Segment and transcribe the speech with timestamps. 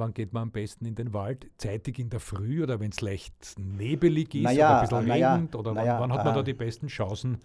[0.00, 1.46] wann geht man am besten in den Wald?
[1.58, 5.34] Zeitig in der Früh oder wenn es leicht nebelig ist Naja, oder ein bisschen naja,
[5.34, 5.54] regnet?
[5.54, 7.38] Oder naja, wann, wann hat man äh, da die besten Chancen,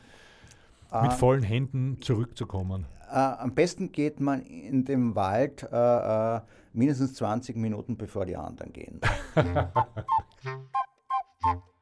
[1.02, 2.86] mit vollen Händen zurückzukommen?
[3.12, 6.41] Äh, am besten geht man in den Wald äh, äh,
[6.73, 9.00] mindestens 20 Minuten bevor die anderen gehen.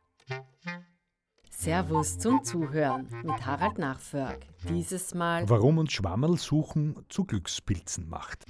[1.64, 4.46] Servus zum Zuhören mit Harald Nachförg.
[4.68, 8.44] Dieses Mal Warum uns Schwammerl suchen zu Glückspilzen macht.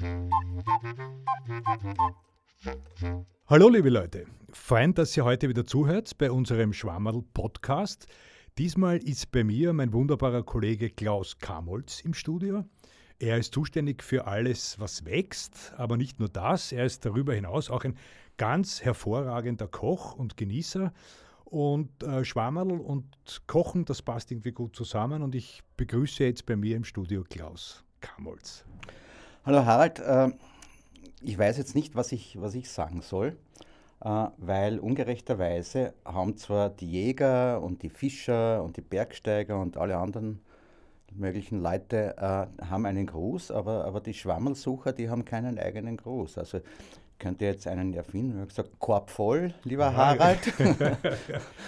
[3.45, 8.07] Hallo liebe Leute, fein, dass ihr heute wieder zuhört bei unserem Schwammerl Podcast.
[8.57, 12.65] Diesmal ist bei mir mein wunderbarer Kollege Klaus Kamolz im Studio.
[13.19, 17.69] Er ist zuständig für alles, was wächst, aber nicht nur das, er ist darüber hinaus
[17.69, 17.95] auch ein
[18.37, 20.91] ganz hervorragender Koch und Genießer.
[21.53, 23.05] Und äh, Schwammerl und
[23.45, 25.21] Kochen, das passt irgendwie gut zusammen.
[25.21, 28.65] Und ich begrüße jetzt bei mir im Studio Klaus Kamolz.
[29.45, 30.31] Hallo Harald, äh,
[31.21, 33.37] ich weiß jetzt nicht, was ich, was ich sagen soll,
[34.03, 39.97] äh, weil ungerechterweise haben zwar die Jäger und die Fischer und die Bergsteiger und alle
[39.97, 40.41] anderen
[41.13, 46.39] möglichen Leute äh, haben einen Gruß, aber, aber die Schwammelsucher, die haben keinen eigenen Gruß.
[46.39, 46.61] Also
[47.13, 50.39] ich könnte jetzt einen erfinden, ich habe gesagt, Korb voll, lieber Ah, Harald.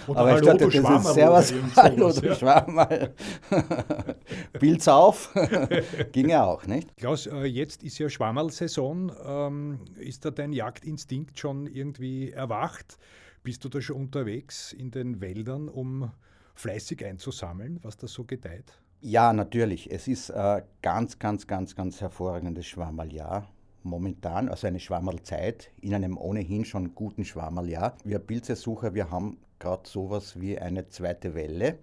[0.06, 2.34] Oder Aber ich Hallo, dachte, du das ist Servus, hallo, du ja.
[2.34, 3.14] Schwammerl.
[4.58, 5.32] Pilz auf,
[6.12, 6.94] ginge auch, nicht?
[6.96, 9.12] Klaus, äh, jetzt ist ja Schwammerl-Saison.
[9.24, 12.98] Ähm, ist da dein Jagdinstinkt schon irgendwie erwacht?
[13.42, 16.10] Bist du da schon unterwegs in den Wäldern, um
[16.54, 18.78] fleißig einzusammeln, was da so gedeiht?
[19.00, 19.90] Ja, natürlich.
[19.90, 23.48] Es ist äh, ganz, ganz, ganz, ganz hervorragendes Schwammerljahr
[23.86, 27.96] momentan, also eine Schwammerlzeit in einem ohnehin schon guten Schwammerljahr.
[28.04, 31.78] Wir Pilzesucher, wir haben gerade sowas wie eine zweite Welle.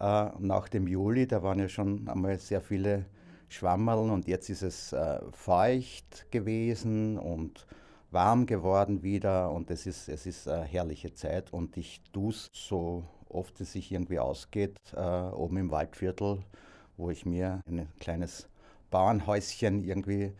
[0.00, 3.04] Äh, nach dem Juli, da waren ja schon einmal sehr viele
[3.48, 7.66] Schwammerln und jetzt ist es äh, feucht gewesen und
[8.10, 12.50] warm geworden wieder und es ist, es ist eine herrliche Zeit und ich tue es
[12.52, 16.38] so oft es sich irgendwie ausgeht, äh, oben im Waldviertel,
[16.96, 18.48] wo ich mir ein kleines
[18.90, 20.32] Bauernhäuschen irgendwie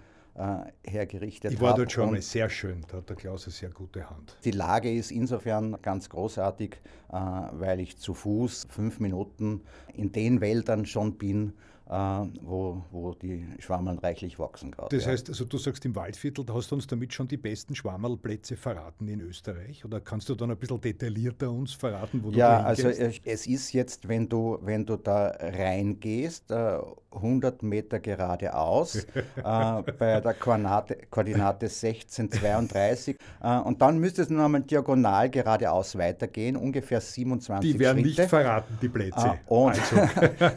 [0.84, 1.76] hergerichtet Ich war hab.
[1.76, 4.36] dort schon Und mal sehr schön, da hat der Klaus eine sehr gute Hand.
[4.44, 6.76] Die Lage ist insofern ganz großartig,
[7.10, 13.14] äh, weil ich zu Fuß fünf Minuten in den Wäldern schon bin, äh, wo, wo
[13.14, 14.94] die Schwammerl reichlich wachsen gerade.
[14.94, 15.12] Das ja.
[15.12, 18.56] heißt, also du sagst im Waldviertel, da hast du uns damit schon die besten Schwammerlplätze
[18.56, 19.84] verraten in Österreich?
[19.84, 23.46] Oder kannst du dann ein bisschen detaillierter uns verraten, wo du Ja, also es es
[23.46, 26.78] ist jetzt, wenn du, wenn du da reingehst, äh,
[27.10, 34.62] 100 Meter geradeaus äh, bei der Koordinate, Koordinate 1632 äh, und dann müsstest du nochmal
[34.62, 38.28] diagonal geradeaus weitergehen, ungefähr 27 Die werden nicht Schritte.
[38.28, 39.16] verraten, die Plätze.
[39.16, 39.76] Ah, und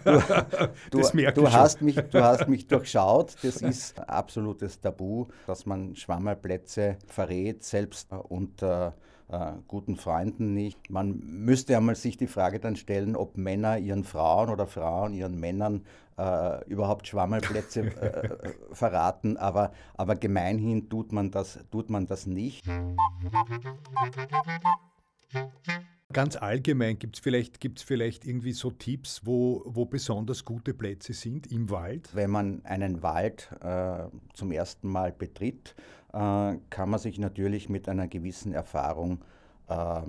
[0.91, 1.53] du, Das merke du, schon.
[1.53, 3.35] hast mich, du hast mich durchschaut.
[3.43, 8.95] Das ist absolutes Tabu, dass man Schwammerplätze verrät, selbst äh, unter
[9.27, 10.89] äh, guten Freunden nicht.
[10.89, 15.39] Man müsste einmal sich die Frage dann stellen, ob Männer ihren Frauen oder Frauen ihren
[15.39, 15.85] Männern
[16.17, 22.65] äh, überhaupt Schwammerplätze äh, verraten, aber, aber gemeinhin tut man das, tut man das nicht.
[26.13, 31.13] Ganz allgemein gibt es vielleicht, gibt's vielleicht irgendwie so Tipps, wo, wo besonders gute Plätze
[31.13, 32.09] sind im Wald?
[32.13, 35.75] Wenn man einen Wald äh, zum ersten Mal betritt,
[36.13, 39.25] äh, kann man sich natürlich mit einer gewissen Erfahrung
[39.67, 40.01] äh,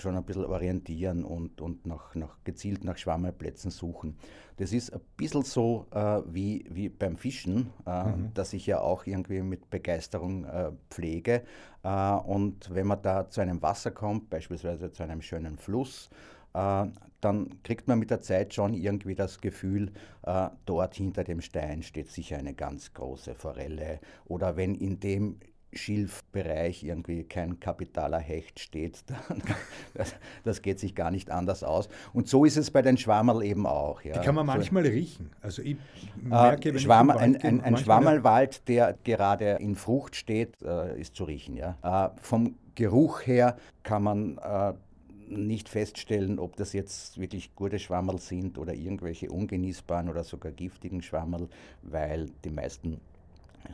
[0.00, 4.16] schon ein bisschen orientieren und, und nach, nach, gezielt nach Schwammerplätzen suchen.
[4.56, 9.06] Das ist ein bisschen so äh, wie, wie beim Fischen, äh, das ich ja auch
[9.06, 11.42] irgendwie mit Begeisterung äh, pflege.
[11.82, 16.10] Äh, und wenn man da zu einem Wasser kommt, beispielsweise zu einem schönen Fluss,
[16.54, 16.86] äh,
[17.20, 21.82] dann kriegt man mit der Zeit schon irgendwie das Gefühl, äh, dort hinter dem Stein
[21.82, 24.00] steht sicher eine ganz große Forelle.
[24.26, 25.38] Oder wenn in dem
[25.72, 29.42] Schilfbereich irgendwie kein kapitaler Hecht steht, dann
[29.94, 30.14] das,
[30.44, 31.88] das geht sich gar nicht anders aus.
[32.12, 34.02] Und so ist es bei den Schwammerl eben auch.
[34.02, 34.18] Ja.
[34.18, 35.30] Die kann man So- manchmal riechen.
[35.40, 35.76] Also ich äh,
[36.22, 41.24] merke, Schwammer, ich ein, ein, ein Schwammerlwald, der gerade in Frucht steht, äh, ist zu
[41.24, 41.56] riechen.
[41.56, 41.76] Ja?
[41.82, 44.72] Äh, vom Geruch her kann man äh,
[45.28, 51.02] nicht feststellen, ob das jetzt wirklich gute Schwammerl sind oder irgendwelche ungenießbaren oder sogar giftigen
[51.02, 51.48] Schwammerl,
[51.82, 53.00] weil die meisten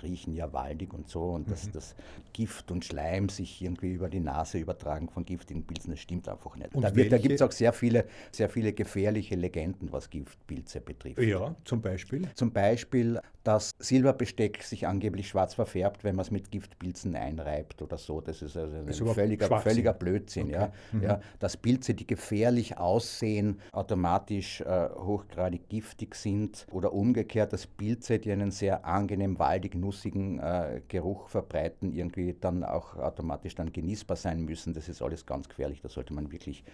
[0.03, 1.51] riechen ja waldig und so und Mhm.
[1.51, 1.95] dass das
[2.33, 6.57] Gift und Schleim sich irgendwie über die Nase übertragen von giftigen Pilzen, das stimmt einfach
[6.57, 6.75] nicht.
[6.75, 11.19] Und da da gibt es auch sehr viele, sehr viele gefährliche Legenden, was Giftpilze betrifft.
[11.21, 12.29] Ja, zum Beispiel.
[12.35, 17.97] Zum Beispiel, dass Silberbesteck sich angeblich schwarz verfärbt, wenn man es mit Giftpilzen einreibt oder
[17.97, 18.21] so.
[18.21, 20.47] Das ist also ein ist völliger, völliger Blödsinn.
[20.49, 20.53] Okay.
[20.55, 20.73] Ja.
[20.91, 21.03] Mhm.
[21.03, 28.19] Ja, dass Pilze, die gefährlich aussehen, automatisch äh, hochgradig giftig sind oder umgekehrt, dass Pilze,
[28.19, 34.17] die einen sehr angenehm waldig, nussigen äh, Geruch verbreiten, irgendwie dann auch automatisch dann genießbar
[34.17, 34.75] sein müssen.
[34.75, 35.81] Das ist alles ganz gefährlich.
[35.81, 36.65] Da sollte man wirklich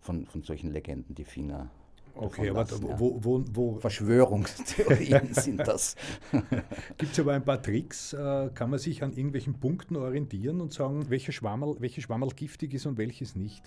[0.00, 1.70] von, von solchen Legenden die Finger
[2.20, 5.96] Okay, aber lassen, wo, wo, wo, Verschwörungstheorien sind das.
[6.98, 8.12] Gibt es aber ein paar Tricks?
[8.12, 12.74] Äh, kann man sich an irgendwelchen Punkten orientieren und sagen, welche Schwammerl, welche Schwammerl giftig
[12.74, 13.62] ist und welches nicht?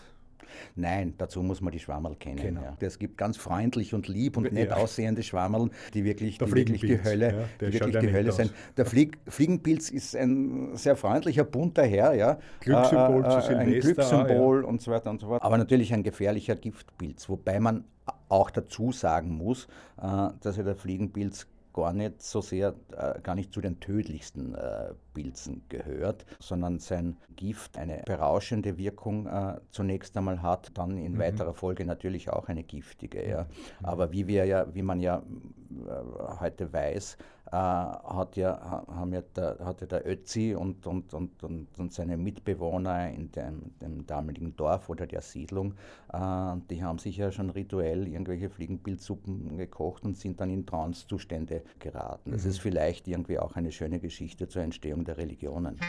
[0.75, 2.37] Nein, dazu muss man die Schwammerl kennen.
[2.37, 2.61] Genau.
[2.61, 2.77] Ja.
[2.79, 4.77] Es gibt ganz freundlich und lieb und nett ja.
[4.77, 8.53] aussehende Schwammerl, die wirklich, die wirklich die Hölle, ja, die wirklich die Hölle sind.
[8.77, 12.39] Der Flieg, Fliegenpilz ist ein sehr freundlicher, bunter Herr, ja.
[12.59, 15.43] Glückssymbol äh, äh, zu Ein Glückssymbol und so weiter und so fort.
[15.43, 17.85] Aber natürlich ein gefährlicher Giftpilz, wobei man
[18.29, 19.67] auch dazu sagen muss,
[20.01, 24.55] äh, dass ja der Fliegenpilz gar nicht so sehr, äh, gar nicht zu den tödlichsten
[24.55, 31.13] äh, Pilzen gehört, sondern sein Gift eine berauschende Wirkung äh, zunächst einmal hat, dann in
[31.13, 31.19] mhm.
[31.19, 33.27] weiterer Folge natürlich auch eine giftige.
[33.27, 33.43] Ja.
[33.43, 33.85] Mhm.
[33.85, 37.17] Aber wie wir ja, wie man ja äh, heute weiß,
[37.53, 43.09] hat ja, haben ja der, hatte der Ötzi und, und, und, und, und seine Mitbewohner
[43.11, 45.73] in dem, dem damaligen Dorf oder der Siedlung,
[46.11, 51.63] äh, die haben sich ja schon rituell irgendwelche Fliegenpilzsuppen gekocht und sind dann in Trancezustände
[51.79, 52.31] geraten.
[52.31, 52.49] Das mhm.
[52.49, 55.79] ist vielleicht irgendwie auch eine schöne Geschichte zur Entstehung der Religionen.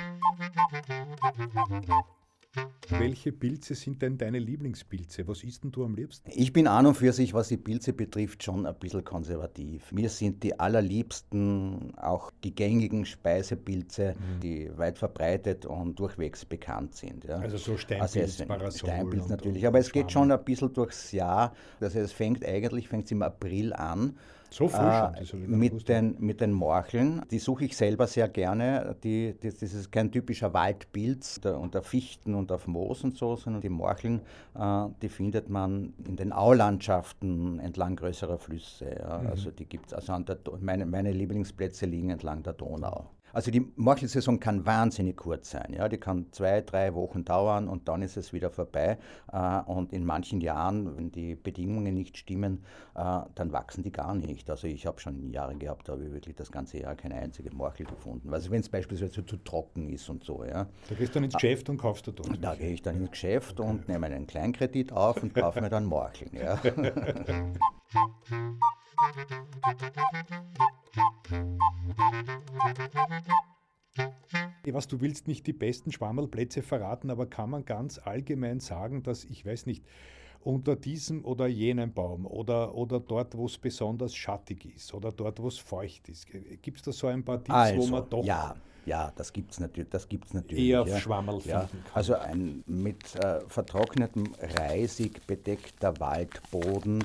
[2.88, 5.26] Welche Pilze sind denn deine Lieblingspilze?
[5.26, 6.30] Was isst denn du am liebsten?
[6.32, 9.90] Ich bin an und für sich, was die Pilze betrifft, schon ein bisschen konservativ.
[9.92, 14.40] Mir sind die allerliebsten auch die gängigen Speisepilze, mhm.
[14.40, 17.24] die weit verbreitet und durchwegs bekannt sind.
[17.24, 17.38] Ja.
[17.38, 21.54] Also so Steinpilz, also Parasol Steinpilz natürlich, aber es geht schon ein bisschen durchs Jahr.
[21.80, 24.16] Also es fängt eigentlich fängt im April an
[24.54, 25.48] so früh äh, schon?
[25.48, 27.22] mit, den, mit den Morcheln.
[27.30, 28.96] Die suche ich selber sehr gerne.
[29.02, 33.36] Die, die, das ist kein typischer Waldpilz unter, unter Fichten und auf Moos und so,
[33.36, 34.20] sondern die Morcheln,
[34.54, 38.96] äh, die findet man in den Aulandschaften entlang größerer Flüsse.
[38.98, 39.18] Ja.
[39.18, 39.26] Mhm.
[39.28, 40.16] Also die gibt es, also
[40.60, 43.10] meine, meine Lieblingsplätze liegen entlang der Donau.
[43.34, 45.75] Also die Morchelsaison kann wahnsinnig kurz sein.
[45.76, 45.88] Ja?
[45.88, 48.96] Die kann zwei, drei Wochen dauern und dann ist es wieder vorbei.
[49.32, 52.64] Äh, und in manchen Jahren, wenn die Bedingungen nicht stimmen,
[52.94, 54.48] äh, dann wachsen die gar nicht.
[54.48, 57.52] Also ich habe schon Jahre gehabt, da habe ich wirklich das ganze Jahr keine einzige
[57.54, 58.32] Morchel gefunden.
[58.32, 60.44] Also wenn es beispielsweise zu trocken ist und so.
[60.44, 60.69] Ja.
[60.88, 62.38] Da gehst du dann ins Geschäft und kaufst du dort.
[62.40, 65.86] Da gehe ich dann ins Geschäft und nehme einen Kleinkredit auf und kaufe mir dann
[65.86, 66.31] Morcheln.
[66.36, 66.60] Ja.
[74.73, 79.25] Was du willst nicht die besten Schwammerlplätze verraten, aber kann man ganz allgemein sagen, dass
[79.25, 79.85] ich weiß nicht,
[80.41, 85.41] unter diesem oder jenem Baum oder, oder dort, wo es besonders schattig ist oder dort,
[85.41, 86.26] wo es feucht ist.
[86.61, 88.25] Gibt es da so ein paar Tipps, also, wo man doch.
[88.25, 88.55] Ja.
[88.87, 90.62] Ja, das gibt es das gibt's natürlich.
[90.62, 90.99] Eher ja.
[90.99, 91.70] Schwammerl ja.
[91.94, 97.02] Also ein mit äh, vertrocknetem Reisig bedeckter Waldboden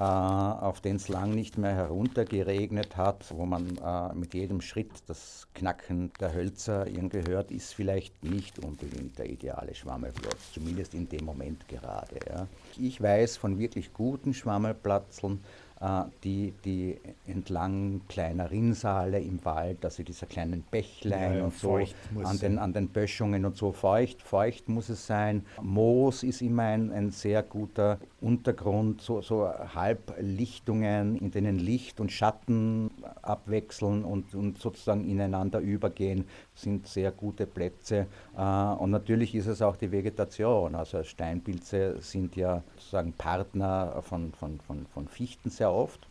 [0.00, 5.48] auf den es lang nicht mehr heruntergeregnet hat, wo man äh, mit jedem Schritt das
[5.54, 11.24] Knacken der Hölzer irgendwie hört, ist vielleicht nicht unbedingt der ideale Schwammelplatz, zumindest in dem
[11.24, 12.16] Moment gerade.
[12.28, 12.46] Ja.
[12.78, 15.40] Ich weiß von wirklich guten Schwammelplatzeln,
[15.82, 21.80] äh, die, die entlang kleiner Rinnsale im Wald, also dieser kleinen Bächlein ja, und so,
[22.22, 25.44] an den, an den Böschungen und so, feucht, feucht muss es sein.
[25.60, 32.12] Moos ist immer ein, ein sehr guter Untergrund, so, so Halblichtungen, in denen Licht und
[32.12, 32.90] Schatten
[33.20, 36.24] abwechseln und, und sozusagen ineinander übergehen,
[36.54, 38.06] sind sehr gute Plätze.
[38.36, 44.32] Äh, und natürlich ist es auch die Vegetation, also Steinpilze sind ja sozusagen Partner von,
[44.32, 46.06] von, von, von Fichten sehr oft.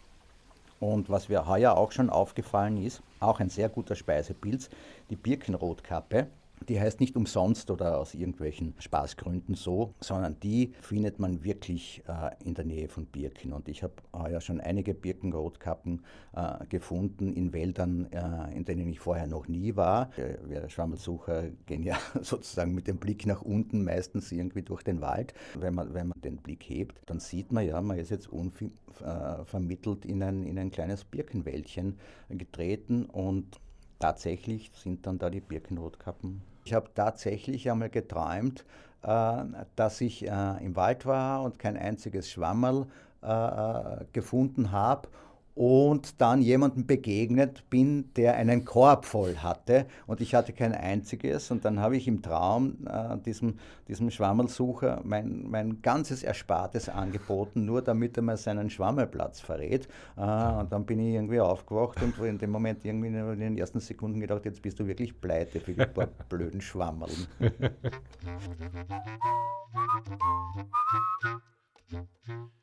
[0.81, 4.69] Und was mir heuer auch schon aufgefallen ist, auch ein sehr guter Speisepilz,
[5.11, 6.27] die Birkenrotkappe.
[6.69, 12.31] Die heißt nicht umsonst oder aus irgendwelchen Spaßgründen so, sondern die findet man wirklich äh,
[12.45, 13.51] in der Nähe von Birken.
[13.51, 16.03] Und ich habe äh, ja schon einige Birkenrotkappen
[16.33, 20.11] äh, gefunden in Wäldern, äh, in denen ich vorher noch nie war.
[20.45, 25.33] Wir Schwammelsucher gehen ja sozusagen mit dem Blick nach unten meistens irgendwie durch den Wald.
[25.55, 30.05] Wenn man, wenn man den Blick hebt, dann sieht man ja, man ist jetzt unvermittelt
[30.05, 31.97] in ein, in ein kleines Birkenwäldchen
[32.29, 33.59] getreten und
[33.99, 38.65] tatsächlich sind dann da die Birkenrotkappen ich habe tatsächlich einmal geträumt,
[39.03, 39.43] äh,
[39.75, 42.87] dass ich äh, im Wald war und kein einziges Schwammerl
[43.21, 45.09] äh, gefunden habe
[45.55, 51.51] und dann jemandem begegnet bin, der einen Korb voll hatte und ich hatte kein einziges
[51.51, 57.65] und dann habe ich im Traum äh, diesem, diesem Schwammelsucher mein, mein ganzes Erspartes angeboten,
[57.65, 62.17] nur damit er mir seinen Schwammelplatz verrät äh, und dann bin ich irgendwie aufgewacht und
[62.25, 65.73] in dem Moment irgendwie in den ersten Sekunden gedacht, jetzt bist du wirklich pleite für
[65.73, 67.11] die paar blöden Schwammeln.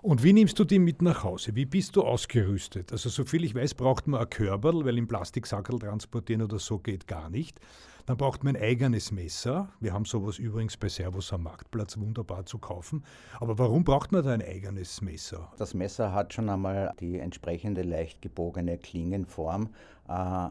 [0.00, 1.54] Und wie nimmst du die mit nach Hause?
[1.56, 2.92] Wie bist du ausgerüstet?
[2.92, 7.06] Also soviel ich weiß, braucht man ein Körperl, weil im Plastiksackerl transportieren oder so geht
[7.06, 7.60] gar nicht.
[8.06, 9.70] Dann braucht man ein eigenes Messer.
[9.80, 13.04] Wir haben sowas übrigens bei Servus am Marktplatz wunderbar zu kaufen.
[13.38, 15.52] Aber warum braucht man da ein eigenes Messer?
[15.58, 19.68] Das Messer hat schon einmal die entsprechende leicht gebogene Klingenform,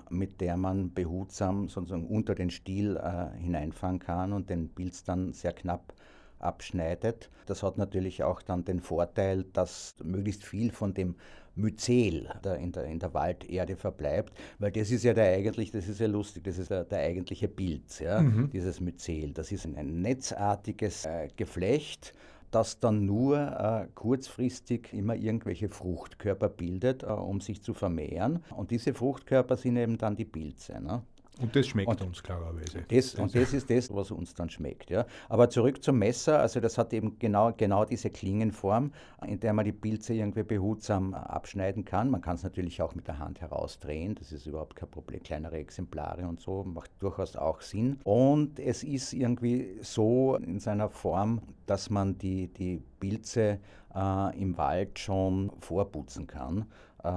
[0.10, 5.34] mit der man behutsam sozusagen unter den Stiel äh, hineinfahren kann und den Pilz dann
[5.34, 5.94] sehr knapp
[6.40, 7.32] abschneidet.
[7.48, 11.16] Das hat natürlich auch dann den Vorteil, dass möglichst viel von dem
[11.56, 12.30] Myzel
[12.62, 16.08] in, der, in der Walderde verbleibt, weil das ist ja der eigentlich, das ist ja
[16.08, 18.52] lustig, das ist der, der eigentliche Pilz, ja, mhm.
[18.52, 19.34] dieses Myzel.
[19.34, 22.14] Das ist ein netzartiges äh, Geflecht,
[22.52, 28.44] das dann nur äh, kurzfristig immer irgendwelche Fruchtkörper bildet, äh, um sich zu vermehren.
[28.56, 30.80] Und diese Fruchtkörper sind eben dann die Pilze.
[30.82, 31.04] Ne?
[31.40, 32.84] Und das schmeckt und uns klarerweise.
[32.88, 34.90] Das, und das ist das, was uns dann schmeckt.
[34.90, 35.06] Ja.
[35.30, 38.92] Aber zurück zum Messer, also das hat eben genau, genau diese Klingenform,
[39.26, 42.10] in der man die Pilze irgendwie behutsam abschneiden kann.
[42.10, 45.22] Man kann es natürlich auch mit der Hand herausdrehen, das ist überhaupt kein Problem.
[45.22, 48.00] Kleinere Exemplare und so macht durchaus auch Sinn.
[48.04, 53.60] Und es ist irgendwie so in seiner Form, dass man die, die Pilze
[53.94, 56.66] äh, im Wald schon vorputzen kann.
[57.08, 57.10] Äh,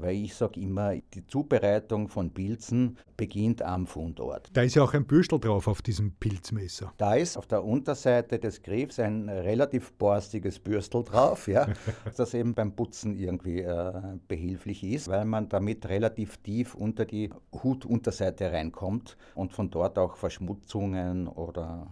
[0.00, 4.48] weil ich sage immer, die Zubereitung von Pilzen beginnt am Fundort.
[4.54, 6.94] Da ist ja auch ein Bürstel drauf auf diesem Pilzmesser.
[6.96, 11.66] Da ist auf der Unterseite des Griffs ein relativ borstiges Bürstel drauf, ja,
[12.16, 13.92] das eben beim Putzen irgendwie äh,
[14.28, 20.16] behilflich ist, weil man damit relativ tief unter die Hutunterseite reinkommt und von dort auch
[20.16, 21.86] Verschmutzungen oder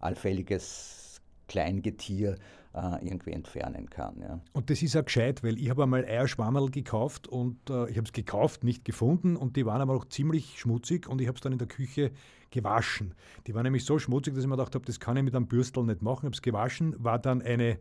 [0.00, 2.36] allfälliges Kleingetier
[2.76, 4.20] äh, irgendwie entfernen kann.
[4.20, 4.40] Ja.
[4.52, 8.06] Und das ist auch gescheit, weil ich habe einmal Eierschwammerl gekauft und äh, ich habe
[8.06, 11.40] es gekauft, nicht gefunden und die waren aber auch ziemlich schmutzig und ich habe es
[11.40, 12.12] dann in der Küche
[12.50, 13.14] gewaschen.
[13.46, 15.46] Die waren nämlich so schmutzig, dass ich mir gedacht habe, das kann ich mit einem
[15.46, 16.20] Bürstel nicht machen.
[16.20, 17.78] Ich habe es gewaschen, war dann eine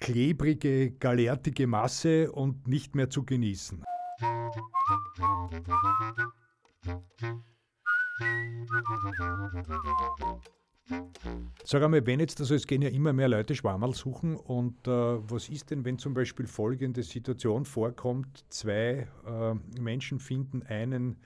[0.00, 3.84] klebrige, galertige Masse und nicht mehr zu genießen.
[11.64, 14.90] Sag einmal, wenn jetzt, also es gehen ja immer mehr Leute Schwammerl suchen und äh,
[14.90, 21.16] was ist denn, wenn zum Beispiel folgende Situation vorkommt, zwei äh, Menschen finden einen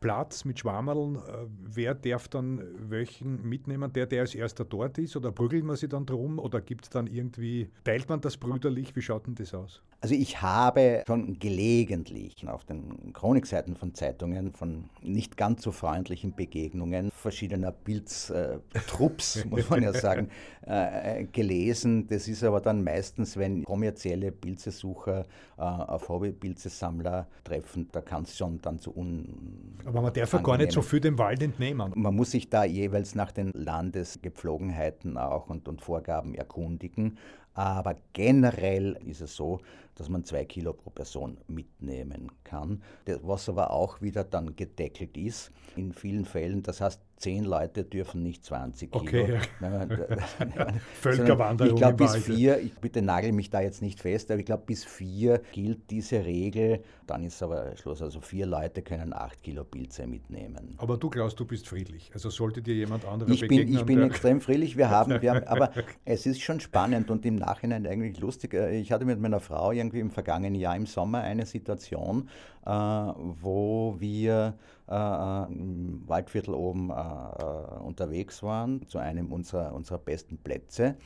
[0.00, 1.20] Platz mit Schwammerln, äh,
[1.62, 3.92] wer darf dann welchen mitnehmen?
[3.92, 5.16] Der, der als erster dort ist?
[5.16, 6.38] Oder prügelt man sich dann drum?
[6.38, 8.96] Oder gibt es dann irgendwie, teilt man das brüderlich?
[8.96, 9.82] Wie schaut denn das aus?
[10.02, 16.34] Also ich habe schon gelegentlich auf den Chronikseiten von Zeitungen von nicht ganz so freundlichen
[16.34, 20.30] Begegnungen verschiedener Pilztrupps, äh, muss man ja sagen,
[20.62, 22.06] äh, gelesen.
[22.06, 25.26] Das ist aber dann meistens, wenn kommerzielle Pilzesucher
[25.58, 30.38] äh, auf Hobbypilzesammler treffen, da kann es schon dann zu un aber man darf ja
[30.40, 31.92] gar nicht so viel dem Wald entnehmen.
[31.96, 37.18] Man muss sich da jeweils nach den Landesgepflogenheiten auch und, und Vorgaben erkundigen.
[37.54, 39.58] Aber generell ist es so,
[39.96, 42.82] dass man zwei Kilo pro Person mitnehmen kann,
[43.22, 46.62] was aber auch wieder dann gedeckelt ist in vielen Fällen.
[46.62, 49.02] Das heißt, zehn Leute dürfen nicht 20 Kilo.
[49.02, 49.86] Okay, ja.
[50.94, 51.74] Völkerwanderung.
[51.74, 54.64] Ich glaube bis vier, ich bitte nagel mich da jetzt nicht fest, aber ich glaube
[54.66, 56.82] bis vier gilt diese Regel.
[57.06, 58.00] Dann ist aber Schluss.
[58.00, 60.74] Also vier Leute können acht Kilo Pilze mitnehmen.
[60.78, 62.10] Aber du Klaus, du bist friedlich.
[62.14, 63.66] Also sollte dir jemand anderer ich begegnen?
[63.66, 64.76] Bin, ich bin extrem friedlich.
[64.76, 65.72] Wir haben, wir haben, aber
[66.04, 68.54] es ist schon spannend und im Nachhinein eigentlich lustig.
[68.54, 72.28] Äh, ich hatte mit meiner Frau irgendwie im vergangenen Jahr im Sommer eine Situation,
[72.64, 74.54] wo wir
[74.88, 80.96] äh, im Waldviertel oben unterwegs waren, zu einem unserer, unserer besten Plätze.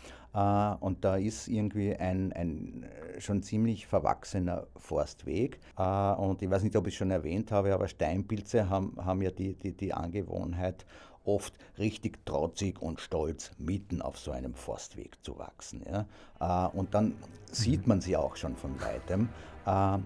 [0.80, 2.84] und da ist irgendwie ein, ein
[3.18, 5.61] schon ziemlich verwachsener Forstweg.
[5.76, 9.30] und ich weiß nicht, ob ich es schon erwähnt habe, aber Steinpilze haben, haben ja
[9.30, 10.84] die, die, die Angewohnheit,
[11.24, 15.82] oft richtig trotzig und stolz mitten auf so einem Forstweg zu wachsen.
[15.90, 16.06] Ja?
[16.40, 17.14] Äh, und dann
[17.50, 19.28] sieht man sie auch schon von weitem.
[19.66, 19.98] Äh,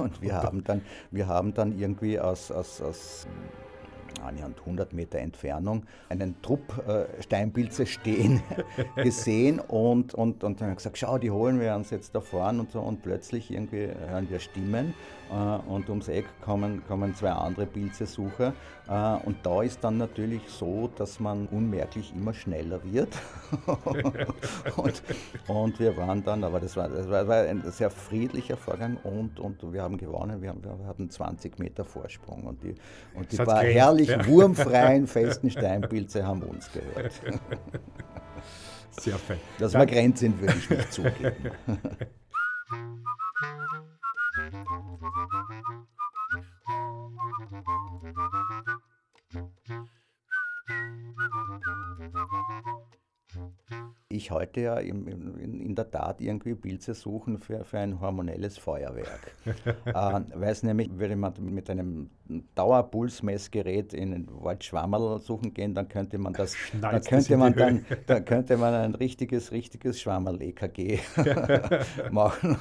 [0.00, 3.26] und, wir, haben dann, wir haben dann irgendwie aus, aus, aus
[4.22, 8.42] annähernd 100 Meter Entfernung einen Trupp äh, Steinpilze stehen
[8.96, 12.60] gesehen und, und, und dann haben gesagt, schau, die holen wir uns jetzt da vorne
[12.60, 14.94] und so und plötzlich irgendwie hören wir Stimmen
[15.34, 18.52] und ums Eck kommen, kommen zwei andere Pilzesucher
[18.88, 23.08] äh, und da ist dann natürlich so, dass man unmerklich immer schneller wird
[24.76, 25.02] und,
[25.48, 29.72] und wir waren dann, aber das war, das war, ein sehr friedlicher Vorgang und, und
[29.72, 32.74] wir haben gewonnen, wir, haben, wir hatten 20 Meter Vorsprung und die,
[33.14, 34.26] und die paar herrlich ja.
[34.26, 37.12] wurmfreien, festen Steinpilze haben uns gehört.
[38.90, 39.38] Sehr fein.
[39.58, 41.50] Dass wir Grenzen würde ich nicht zugeben.
[54.14, 58.58] ich halte ja im, in, in, der Tat irgendwie Pilze suchen für, für ein hormonelles
[58.58, 59.32] Feuerwerk.
[59.84, 62.10] äh, weil es nämlich, würde man mit einem
[62.54, 68.24] Dauerpulsmessgerät in den Waldschwammerl suchen gehen, dann könnte man das, dann könnte man dann, dann
[68.24, 71.00] könnte man ein richtiges, richtiges Schwammerl-EKG
[72.10, 72.56] machen.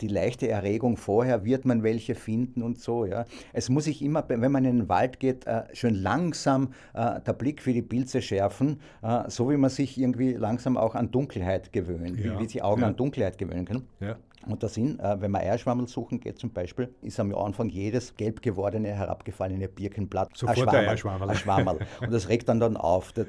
[0.00, 3.04] Die leichte Erregung vorher wird man welche finden und so.
[3.04, 3.26] Ja.
[3.52, 7.34] Es muss sich immer, wenn man in den Wald geht, äh, schön langsam äh, der
[7.34, 11.72] Blick für die Pilze schärfen, äh, so wie man sich irgendwie langsam auch an Dunkelheit
[11.72, 12.38] gewöhnt, ja.
[12.38, 12.86] wie, wie die Augen ja.
[12.88, 13.88] an Dunkelheit gewöhnen können.
[14.00, 14.16] Ja.
[14.46, 18.16] Und der Sinn, äh, wenn man Eierschwammerl suchen geht zum Beispiel, ist am Anfang jedes
[18.16, 21.30] gelb gewordene, herabgefallene Birkenblatt Sofort ein Schwammerl.
[21.30, 21.78] Ein Schwammerl.
[22.00, 23.12] Und das regt dann dann auf.
[23.12, 23.26] Das,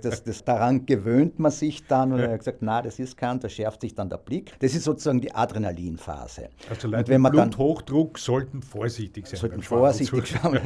[0.00, 3.38] das, das, daran gewöhnt man sich dann und er hat gesagt, na, das ist kein,
[3.40, 4.58] da schärft sich dann der Blick.
[4.58, 6.48] Das ist sozusagen die Adrenalinphase.
[6.68, 9.38] Also Leute wenn man Bluthochdruck sollten vorsichtig sein.
[9.38, 10.58] Sollten vorsichtig schauen,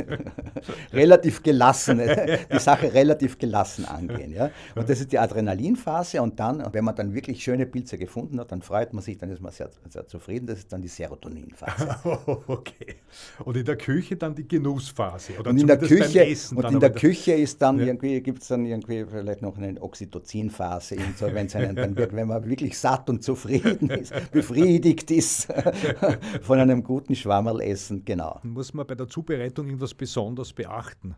[0.92, 4.32] relativ gelassen, die Sache relativ gelassen angehen.
[4.32, 4.50] Ja?
[4.74, 8.52] Und das ist die Adrenalinphase und dann, wenn man dann wirklich schöne Pilze gefunden hat,
[8.52, 10.46] dann freut man sich, dann ist man sehr sehr zufrieden.
[10.46, 11.96] Das ist dann die Serotoninphase.
[12.46, 12.96] okay.
[13.44, 15.38] Und in der Küche dann die Genussphase?
[15.38, 17.86] Oder und in der Küche, und in der Küche ist dann ja.
[17.86, 22.28] irgendwie, gibt es dann irgendwie vielleicht noch eine Oxytocinphase, so, wenn's einen, dann wird, wenn
[22.28, 25.48] man wirklich satt und zufrieden ist, befriedigt ist
[26.42, 28.40] von einem guten Schwammerlessen, genau.
[28.42, 31.14] Muss man bei der Zubereitung irgendwas besonders beachten?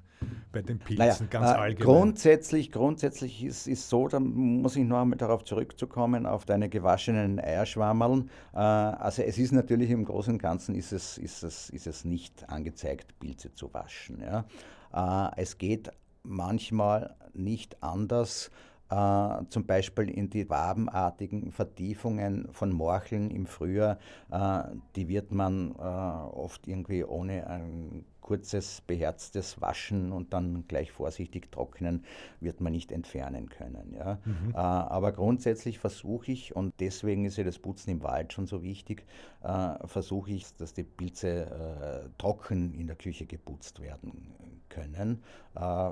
[0.53, 1.95] Bei den Pilzen naja, ganz äh, allgemein?
[1.95, 7.41] Grundsätzlich, grundsätzlich ist es so, da muss ich noch einmal darauf zurückzukommen, auf deine gewaschenen
[7.41, 8.31] Eierschwammerln.
[8.55, 12.05] Äh, also es ist natürlich im Großen und Ganzen ist es, ist es, ist es
[12.05, 14.21] nicht angezeigt, Pilze zu waschen.
[14.21, 14.45] Ja.
[14.93, 15.91] Äh, es geht
[16.23, 18.51] manchmal nicht anders.
[18.93, 23.99] Uh, zum Beispiel in die wabenartigen Vertiefungen von Morcheln im Frühjahr,
[24.31, 30.91] uh, die wird man uh, oft irgendwie ohne ein kurzes, beherztes Waschen und dann gleich
[30.91, 32.05] vorsichtig trocknen
[32.41, 33.95] wird man nicht entfernen können.
[33.95, 34.19] Ja.
[34.25, 34.51] Mhm.
[34.55, 38.63] Äh, aber grundsätzlich versuche ich, und deswegen ist ja das Putzen im Wald schon so
[38.63, 39.05] wichtig,
[39.43, 44.33] äh, versuche ich, dass die Pilze äh, trocken in der Küche geputzt werden
[44.75, 45.23] können.
[45.55, 45.91] Äh,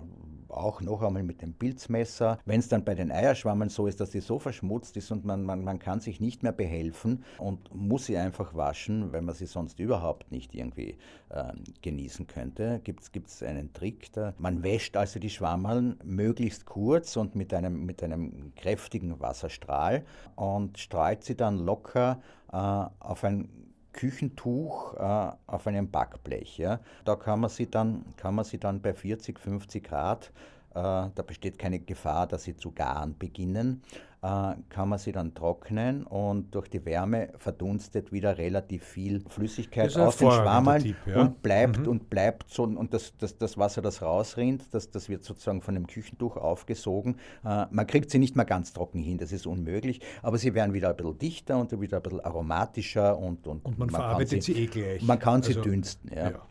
[0.48, 2.38] auch noch einmal mit dem Pilzmesser.
[2.44, 5.44] Wenn es dann bei den Eierschwammen so ist, dass die so verschmutzt ist und man,
[5.44, 9.46] man, man kann sich nicht mehr behelfen und muss sie einfach waschen, weil man sie
[9.46, 10.98] sonst überhaupt nicht irgendwie
[11.30, 14.12] äh, genießen könnte, gibt es einen Trick.
[14.12, 14.34] Da.
[14.38, 20.04] Man wäscht also die Schwammeln möglichst kurz und mit einem, mit einem kräftigen Wasserstrahl
[20.34, 22.20] und streut sie dann locker
[22.52, 23.48] äh, auf ein
[23.92, 26.58] Küchentuch äh, auf einem Backblech.
[26.58, 26.80] Ja.
[27.04, 30.32] Da kann man, sie dann, kann man sie dann bei 40, 50 Grad,
[30.80, 33.82] da besteht keine Gefahr, dass sie zu garen beginnen,
[34.22, 39.96] äh, kann man sie dann trocknen und durch die Wärme verdunstet wieder relativ viel Flüssigkeit
[39.96, 41.20] aus den Schwammeln ja.
[41.20, 41.88] und bleibt mhm.
[41.88, 45.74] und bleibt so und das, das, das Wasser, das rausrinnt, das, das wird sozusagen von
[45.74, 47.16] dem Küchentuch aufgesogen.
[47.44, 50.72] Äh, man kriegt sie nicht mehr ganz trocken hin, das ist unmöglich, aber sie werden
[50.72, 54.44] wieder ein bisschen dichter und wieder ein bisschen aromatischer und, und, und man, man verarbeitet
[54.44, 55.02] sie, sie eh gleich.
[55.02, 56.10] Man kann also, sie dünsten.
[56.14, 56.30] Ja.
[56.30, 56.42] ja.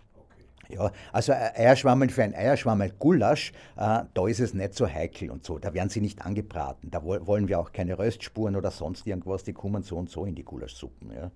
[0.73, 5.60] Ja, also Eierschwammeln für ein Eierschwammel-Gulasch, äh, da ist es nicht so heikel und so.
[5.60, 6.89] Da werden sie nicht angebraten.
[6.91, 9.43] Da wo wollen wir auch keine Röstspuren oder sonst irgendwas.
[9.43, 11.12] Die kommen so und so in die Gulaschsuppen.
[11.12, 11.31] Ja.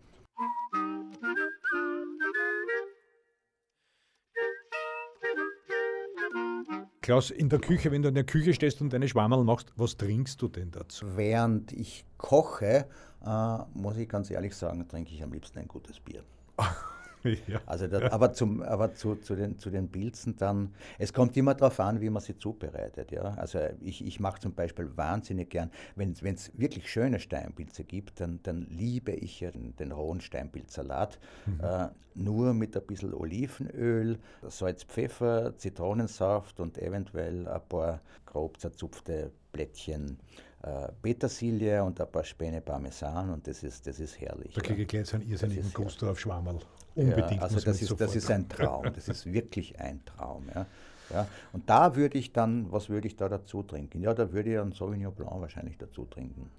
[7.02, 9.95] Klaus, in der Küche, wenn du in der Küche stehst und deine Schwammerl machst, was
[9.95, 11.06] trinkst du denn dazu?
[11.15, 12.88] Während ich koche,
[13.24, 16.24] äh, muss ich ganz ehrlich sagen, trinke ich am liebsten ein gutes Bier.
[17.48, 17.62] Ja.
[17.66, 21.54] Also das, aber zum, aber zu, zu, den, zu den Pilzen dann, es kommt immer
[21.54, 23.12] darauf an, wie man sie zubereitet.
[23.12, 23.36] Ja?
[23.36, 28.40] Also ich, ich mache zum Beispiel wahnsinnig gern, wenn es wirklich schöne Steinpilze gibt, dann,
[28.44, 31.60] dann liebe ich ja den, den rohen Steinpilzsalat, mhm.
[31.62, 39.32] äh, nur mit ein bisschen Olivenöl, Salz, Pfeffer, Zitronensaft und eventuell ein paar grob zerzupfte
[39.52, 40.18] Blättchen
[40.66, 44.54] äh, Petersilie und ein paar Späne Parmesan und das ist, das ist herrlich.
[44.54, 46.60] Da kriege ich gleich so einen irrsinnigen Gusto auf Schwammerl.
[46.95, 47.31] Unbedingt.
[47.31, 50.49] Ja, also das ist, das ist ein Traum, das ist wirklich ein Traum.
[50.53, 50.65] Ja.
[51.12, 51.27] Ja.
[51.53, 54.01] Und da würde ich dann, was würde ich da dazu trinken?
[54.01, 56.49] Ja, da würde ich einen Sauvignon Blanc wahrscheinlich dazu trinken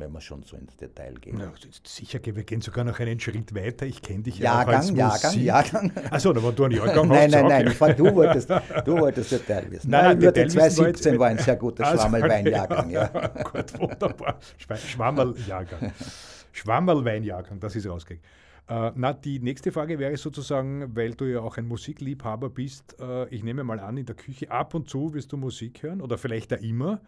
[0.00, 1.38] wenn wir schon so ins Detail gehen.
[1.38, 1.52] Ja,
[1.84, 3.86] sicher, wir gehen sogar noch einen Schritt weiter.
[3.86, 5.44] Ich kenne dich ja Jahrgang, auch als Jahrgang, Musik.
[5.44, 5.92] Jahrgang.
[6.10, 9.32] Achso, da war du ein Jahrgang Nein, nein, nein, ich war, du, wolltest, du wolltest
[9.32, 9.90] Detail wissen.
[9.90, 12.90] Nein, nein Detail 2017 war ein sehr guter also, Schwammelweinjahrgang.
[12.90, 13.06] Ja.
[13.06, 14.38] Gut, wunderbar.
[14.58, 15.92] Schwammeljahrgang.
[16.52, 18.24] Schwammelweinjahrgang, das ist rausgegangen.
[18.70, 23.28] Äh, na, die nächste Frage wäre sozusagen, weil du ja auch ein Musikliebhaber bist, äh,
[23.28, 26.16] ich nehme mal an, in der Küche ab und zu wirst du Musik hören oder
[26.16, 27.00] vielleicht da immer.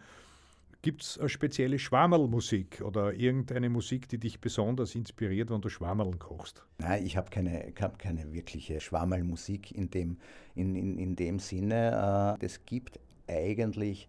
[0.83, 6.67] Gibt es spezielle Schwammerlmusik oder irgendeine Musik, die dich besonders inspiriert, wenn du Schwammerln kochst?
[6.79, 10.17] Nein, ich habe keine, hab keine wirkliche Schwammerlmusik in dem,
[10.57, 12.39] in, in, in dem Sinne.
[12.41, 12.99] Äh, es gibt
[13.37, 14.09] eigentlich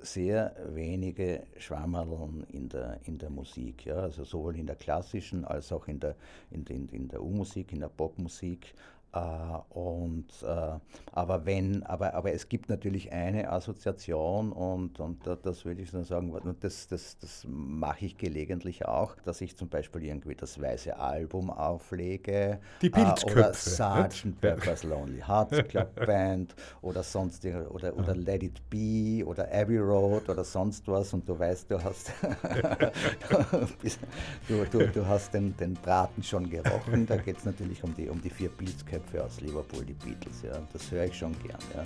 [0.00, 3.96] sehr wenige Schwammerln in der, in der Musik, ja?
[3.96, 6.16] also sowohl in der klassischen als auch in der,
[6.50, 8.74] in, in, in der U-Musik, in der Popmusik.
[9.12, 9.18] Äh,
[9.68, 10.78] und, äh,
[11.12, 16.02] aber, wenn, aber, aber es gibt natürlich eine Assoziation und, und das würde ich so
[16.02, 20.98] sagen, das, das, das mache ich gelegentlich auch, dass ich zum Beispiel irgendwie das weiße
[20.98, 22.58] Album auflege.
[22.80, 23.32] Die Pilzköpfe.
[23.32, 24.40] Oder Sgt.
[24.40, 30.30] Pepper's Lonely Hearts Club Band oder sonst oder, oder Let It Be oder Abbey Road
[30.30, 32.12] oder sonst was und du weißt, du hast,
[34.48, 37.04] du, du, du hast den, den Braten schon gerochen.
[37.06, 39.01] Da geht es natürlich um die, um die vier Pilzköpfe.
[39.02, 40.42] Köpfe aus Liverpool, die Beatles.
[40.42, 40.58] Ja.
[40.72, 41.58] Das höre ich schon gern.
[41.74, 41.82] Ja.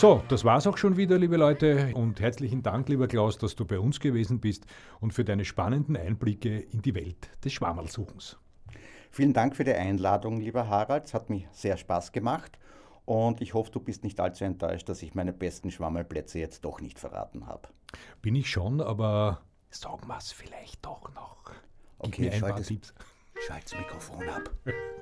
[0.00, 1.92] So, das war's auch schon wieder, liebe Leute.
[1.94, 4.64] Und herzlichen Dank, lieber Klaus, dass du bei uns gewesen bist
[4.98, 8.38] und für deine spannenden Einblicke in die Welt des Schwammerlsuchens.
[9.10, 11.04] Vielen Dank für die Einladung, lieber Harald.
[11.04, 12.58] Es hat mir sehr Spaß gemacht.
[13.04, 16.80] Und ich hoffe, du bist nicht allzu enttäuscht, dass ich meine besten Schwammelplätze jetzt doch
[16.80, 17.68] nicht verraten habe.
[18.22, 21.52] Bin ich schon, aber sagen wir es vielleicht doch noch.
[22.04, 24.50] Gib okay, schalt das Mikrofon ab.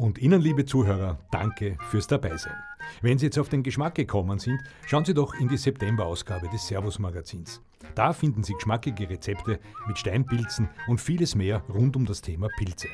[0.00, 2.56] Und Ihnen, liebe Zuhörer, danke fürs Dabeisein.
[3.02, 6.66] Wenn Sie jetzt auf den Geschmack gekommen sind, schauen Sie doch in die September-Ausgabe des
[6.68, 7.60] Servus-Magazins.
[7.94, 12.88] Da finden Sie geschmackige Rezepte mit Steinpilzen und vieles mehr rund um das Thema Pilze.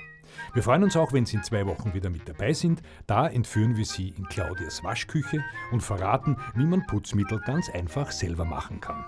[0.53, 2.83] Wir freuen uns auch, wenn Sie in zwei Wochen wieder mit dabei sind.
[3.07, 8.45] Da entführen wir Sie in Claudias Waschküche und verraten, wie man Putzmittel ganz einfach selber
[8.45, 9.05] machen kann.